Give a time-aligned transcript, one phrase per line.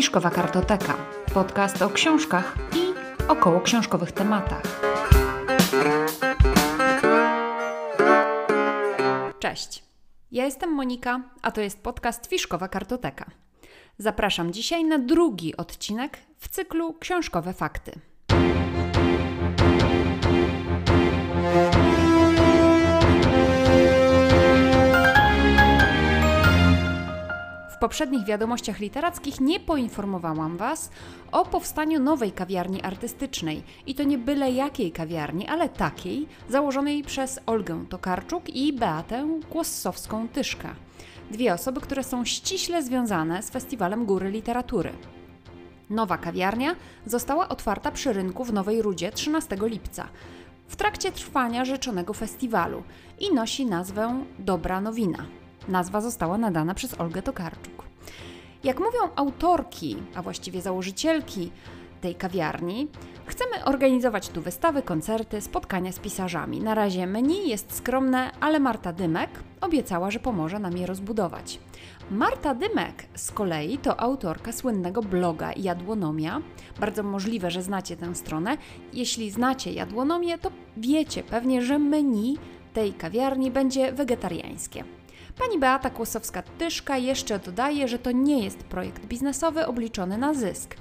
[0.00, 0.96] Fiszkowa Kartoteka.
[1.34, 2.94] Podcast o książkach i
[3.28, 4.62] około książkowych tematach.
[9.38, 9.84] Cześć.
[10.32, 13.30] Ja jestem Monika, a to jest podcast Fiszkowa Kartoteka.
[13.98, 17.92] Zapraszam dzisiaj na drugi odcinek w cyklu Książkowe Fakty.
[27.80, 30.90] Poprzednich wiadomościach literackich nie poinformowałam Was
[31.32, 33.62] o powstaniu nowej kawiarni artystycznej.
[33.86, 40.74] I to nie byle jakiej kawiarni, ale takiej, założonej przez Olgę Tokarczuk i Beatę Kłossowską-Tyszka.
[41.30, 44.92] Dwie osoby, które są ściśle związane z Festiwalem Góry Literatury.
[45.90, 50.08] Nowa kawiarnia została otwarta przy rynku w Nowej Rudzie 13 lipca
[50.68, 52.82] w trakcie trwania rzeczonego festiwalu
[53.18, 55.39] i nosi nazwę Dobra Nowina.
[55.68, 57.84] Nazwa została nadana przez Olgę Tokarczuk.
[58.64, 61.50] Jak mówią autorki, a właściwie założycielki
[62.00, 62.88] tej kawiarni,
[63.26, 66.60] chcemy organizować tu wystawy, koncerty, spotkania z pisarzami.
[66.60, 71.58] Na razie menu jest skromne, ale Marta Dymek obiecała, że pomoże nam je rozbudować.
[72.10, 76.42] Marta Dymek z kolei to autorka słynnego bloga Jadłonomia.
[76.80, 78.56] Bardzo możliwe, że znacie tę stronę.
[78.92, 82.38] Jeśli znacie Jadłonomię, to wiecie pewnie, że menu
[82.72, 84.84] tej kawiarni będzie wegetariańskie.
[85.40, 90.76] Pani Beata Kłosowska-Tyszka jeszcze dodaje, że to nie jest projekt biznesowy obliczony na zysk.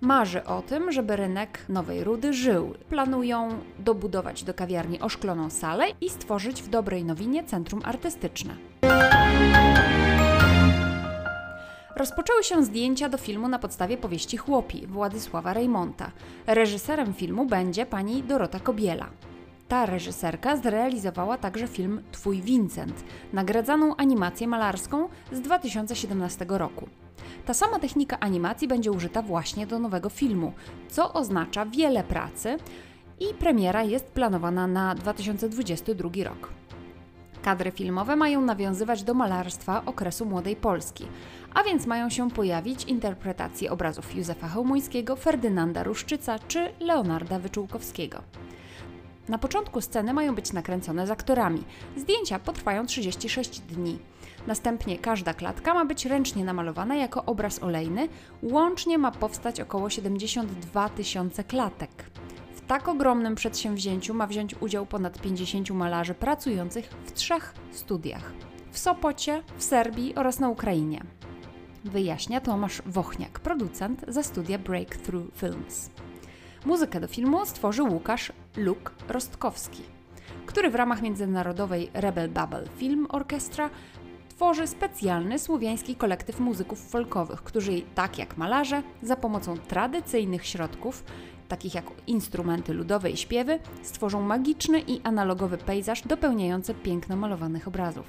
[0.00, 2.74] Marzy o tym, żeby rynek Nowej Rudy żył.
[2.88, 8.56] Planują dobudować do kawiarni oszkloną salę i stworzyć w Dobrej Nowinie centrum artystyczne.
[11.96, 16.10] Rozpoczęły się zdjęcia do filmu na podstawie powieści Chłopi Władysława Rejmonta.
[16.46, 19.06] Reżyserem filmu będzie pani Dorota Kobiela.
[19.72, 26.88] Ta reżyserka zrealizowała także film Twój Vincent, nagradzaną animację malarską z 2017 roku.
[27.46, 30.52] Ta sama technika animacji będzie użyta właśnie do nowego filmu,
[30.88, 32.56] co oznacza wiele pracy
[33.20, 36.52] i premiera jest planowana na 2022 rok.
[37.42, 41.06] Kadry filmowe mają nawiązywać do malarstwa okresu młodej Polski,
[41.54, 48.22] a więc mają się pojawić interpretacje obrazów Józefa Chełmuńskiego, Ferdynanda Ruszczyca czy Leonarda Wyczółkowskiego.
[49.28, 51.64] Na początku sceny mają być nakręcone z aktorami.
[51.96, 53.98] Zdjęcia potrwają 36 dni.
[54.46, 58.08] Następnie każda klatka ma być ręcznie namalowana jako obraz olejny.
[58.42, 61.90] Łącznie ma powstać około 72 tysiące klatek.
[62.54, 68.32] W tak ogromnym przedsięwzięciu ma wziąć udział ponad 50 malarzy pracujących w trzech studiach:
[68.70, 71.02] w Sopocie, w Serbii oraz na Ukrainie.
[71.84, 75.90] Wyjaśnia Tomasz Wochniak, producent ze studia Breakthrough Films.
[76.64, 79.82] Muzykę do filmu stworzył Łukasz Luk Rostkowski,
[80.46, 83.70] który w ramach międzynarodowej Rebel Bubble Film Orchestra
[84.28, 91.04] tworzy specjalny słowiański kolektyw muzyków folkowych, którzy, tak jak malarze, za pomocą tradycyjnych środków,
[91.48, 98.06] takich jak instrumenty ludowe i śpiewy, stworzą magiczny i analogowy pejzaż dopełniający piękno malowanych obrazów.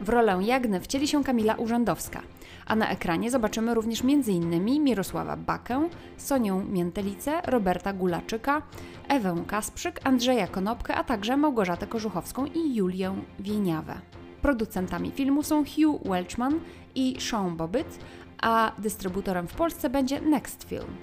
[0.00, 2.22] W rolę Jagny wcieli się Kamila Urzędowska,
[2.66, 4.64] a na ekranie zobaczymy również m.in.
[4.84, 8.62] Mirosława Bakę, Sonię Miętelicę, Roberta Gulaczyka,
[9.08, 13.94] Ewę Kasprzyk, Andrzeja Konopkę, a także Małgorzatę Kożuchowską i Julię Wieniawę.
[14.42, 16.60] Producentami filmu są Hugh Welchman
[16.94, 17.98] i Sean Bobbitt,
[18.42, 20.96] a dystrybutorem w Polsce będzie Next Film.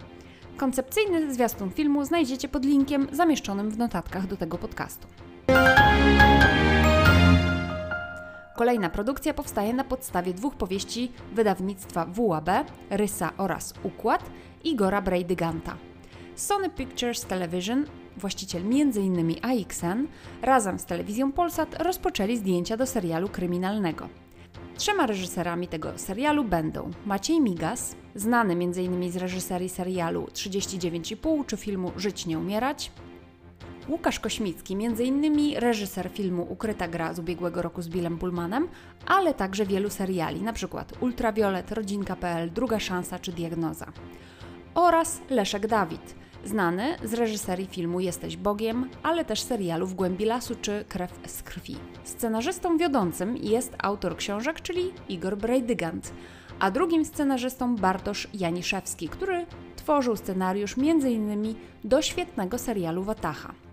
[0.57, 5.07] Koncepcyjny zwiastun filmu znajdziecie pod linkiem zamieszczonym w notatkach do tego podcastu.
[8.55, 12.49] Kolejna produkcja powstaje na podstawie dwóch powieści wydawnictwa WAB,
[12.89, 14.29] Rysa oraz Układ
[14.63, 15.77] Igora Brejdyganta.
[16.35, 17.85] Sony Pictures Television,
[18.17, 19.35] właściciel m.in.
[19.41, 20.07] AXN,
[20.41, 24.09] razem z telewizją Polsat rozpoczęli zdjęcia do serialu kryminalnego.
[24.77, 29.11] Trzema reżyserami tego serialu będą Maciej Migas, znany m.in.
[29.11, 32.91] z reżyserii serialu 39,5 czy filmu Żyć nie umierać,
[33.90, 35.59] Łukasz Kośmicki, m.in.
[35.59, 38.68] reżyser filmu Ukryta gra z ubiegłego roku z Billem Pullmanem,
[39.06, 40.85] ale także wielu seriali, np.
[40.99, 43.85] Ultraviolet, Rodzinka.pl, Druga Szansa czy Diagnoza.
[44.76, 46.16] Oraz Leszek Dawid,
[46.46, 51.43] znany z reżyserii filmu Jesteś Bogiem, ale też serialu W głębi lasu czy Krew z
[51.43, 51.76] krwi.
[52.03, 56.14] Scenarzystą wiodącym jest autor książek, czyli Igor Brejdygant,
[56.59, 59.46] a drugim scenarzystą Bartosz Janiszewski, który
[59.76, 61.55] tworzył scenariusz m.in.
[61.84, 63.65] do świetnego serialu Watacha.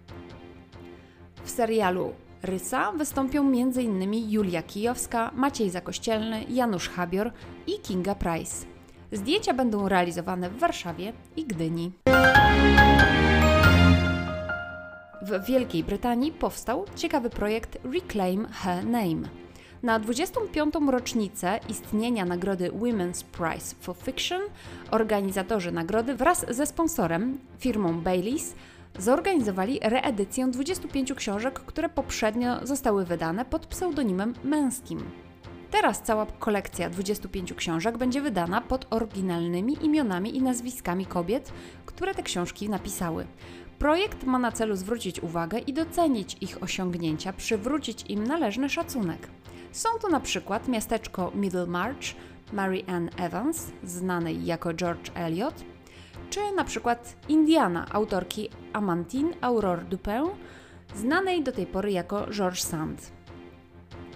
[1.45, 2.13] W serialu
[2.43, 4.31] Rysa wystąpią m.in.
[4.31, 7.33] Julia Kijowska, Maciej Zakościelny, Janusz Habior
[7.67, 8.67] i Kinga Price.
[9.13, 11.93] Zdjęcia będą realizowane w Warszawie i Gdyni.
[15.23, 19.29] W Wielkiej Brytanii powstał ciekawy projekt Reclaim Her Name.
[19.83, 20.75] Na 25.
[20.91, 24.43] rocznicę istnienia nagrody Women's Prize for Fiction
[24.91, 28.55] organizatorzy nagrody wraz ze sponsorem, firmą Baileys,
[28.99, 35.11] zorganizowali reedycję 25 książek, które poprzednio zostały wydane pod pseudonimem męskim.
[35.71, 41.53] Teraz cała kolekcja 25 książek będzie wydana pod oryginalnymi imionami i nazwiskami kobiet,
[41.87, 43.27] które te książki napisały.
[43.79, 49.29] Projekt ma na celu zwrócić uwagę i docenić ich osiągnięcia, przywrócić im należny szacunek.
[49.73, 52.15] Są to na przykład miasteczko Middlemarch,
[52.53, 55.65] Mary Ann Evans, znanej jako George Eliot,
[56.33, 60.25] czy na przykład Indiana autorki Amantine Aurore Dupin,
[60.97, 63.13] znanej do tej pory jako George Sand.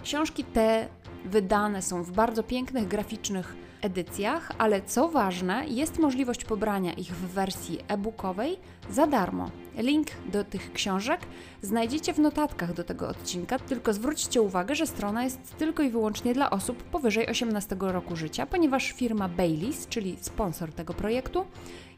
[0.03, 0.87] Książki te
[1.25, 7.27] wydane są w bardzo pięknych, graficznych edycjach, ale co ważne, jest możliwość pobrania ich w
[7.27, 8.59] wersji e-bookowej
[8.91, 9.51] za darmo.
[9.77, 11.21] Link do tych książek
[11.61, 16.33] znajdziecie w notatkach do tego odcinka, tylko zwróćcie uwagę, że strona jest tylko i wyłącznie
[16.33, 21.45] dla osób powyżej 18 roku życia, ponieważ firma Baileys, czyli sponsor tego projektu,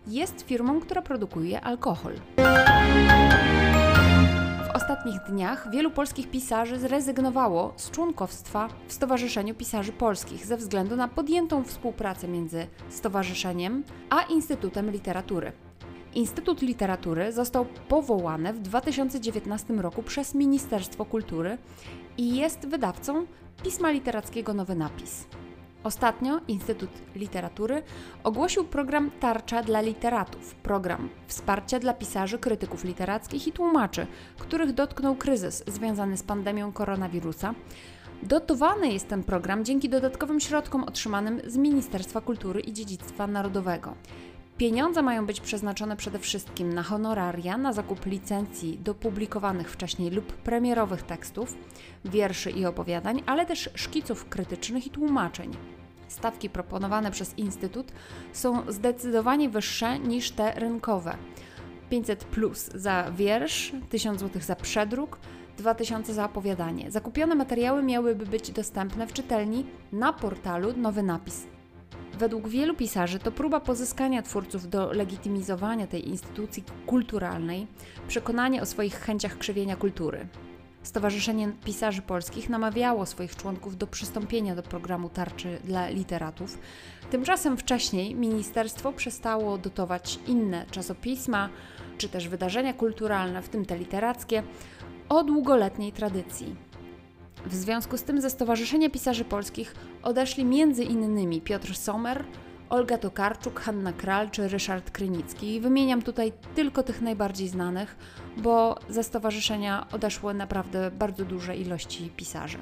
[0.07, 2.13] jest firmą, która produkuje alkohol.
[4.67, 10.95] W ostatnich dniach wielu polskich pisarzy zrezygnowało z członkostwa w Stowarzyszeniu Pisarzy Polskich ze względu
[10.95, 15.51] na podjętą współpracę między stowarzyszeniem a Instytutem Literatury.
[16.15, 21.57] Instytut Literatury został powołany w 2019 roku przez Ministerstwo Kultury
[22.17, 23.25] i jest wydawcą
[23.63, 25.27] pisma literackiego Nowy Napis.
[25.83, 27.83] Ostatnio Instytut Literatury
[28.23, 35.15] ogłosił program Tarcza dla Literatów, program wsparcia dla pisarzy, krytyków literackich i tłumaczy, których dotknął
[35.15, 37.53] kryzys związany z pandemią koronawirusa.
[38.23, 43.95] Dotowany jest ten program dzięki dodatkowym środkom otrzymanym z Ministerstwa Kultury i Dziedzictwa Narodowego.
[44.59, 50.33] Pieniądze mają być przeznaczone przede wszystkim na honoraria, na zakup licencji do publikowanych wcześniej lub
[50.33, 51.57] premierowych tekstów,
[52.05, 55.51] wierszy i opowiadań, ale też szkiców krytycznych i tłumaczeń.
[56.07, 57.91] Stawki proponowane przez Instytut
[58.33, 61.15] są zdecydowanie wyższe niż te rynkowe.
[61.89, 65.19] 500 plus za wiersz, 1000 zł za przedruk,
[65.57, 66.91] 2000 za opowiadanie.
[66.91, 71.58] Zakupione materiały miałyby być dostępne w czytelni na portalu Nowy Napis
[72.19, 77.67] Według wielu pisarzy to próba pozyskania twórców do legitymizowania tej instytucji kulturalnej,
[78.07, 80.27] przekonanie o swoich chęciach krzywienia kultury.
[80.83, 86.57] Stowarzyszenie Pisarzy Polskich namawiało swoich członków do przystąpienia do programu Tarczy dla Literatów.
[87.11, 91.49] Tymczasem wcześniej ministerstwo przestało dotować inne czasopisma
[91.97, 94.43] czy też wydarzenia kulturalne, w tym te literackie,
[95.09, 96.68] o długoletniej tradycji.
[97.45, 101.41] W związku z tym ze Stowarzyszenia Pisarzy Polskich odeszli m.in.
[101.41, 102.25] Piotr Sommer,
[102.69, 105.59] Olga Tokarczuk, Hanna Kral czy Ryszard Krynicki.
[105.59, 107.95] Wymieniam tutaj tylko tych najbardziej znanych,
[108.37, 112.57] bo ze stowarzyszenia odeszły naprawdę bardzo duże ilości pisarzy.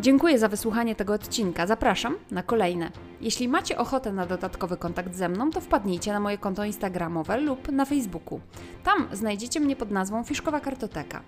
[0.00, 1.66] Dziękuję za wysłuchanie tego odcinka.
[1.66, 2.90] Zapraszam na kolejne.
[3.20, 7.72] Jeśli macie ochotę na dodatkowy kontakt ze mną, to wpadnijcie na moje konto Instagramowe lub
[7.72, 8.40] na Facebooku.
[8.84, 11.22] Tam znajdziecie mnie pod nazwą Fiszkowa Kartoteka.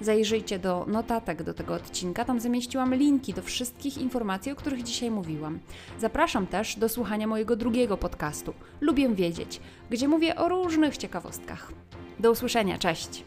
[0.00, 5.10] Zajrzyjcie do notatek do tego odcinka, tam zamieściłam linki do wszystkich informacji, o których dzisiaj
[5.10, 5.58] mówiłam.
[5.98, 11.72] Zapraszam też do słuchania mojego drugiego podcastu Lubię Wiedzieć, gdzie mówię o różnych ciekawostkach.
[12.18, 13.24] Do usłyszenia, cześć!